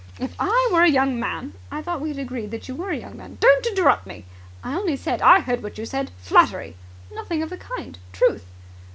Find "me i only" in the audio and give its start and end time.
4.07-4.95